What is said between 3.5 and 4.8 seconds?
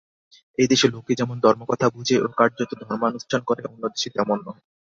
অন্যদেশে তেমন নহে।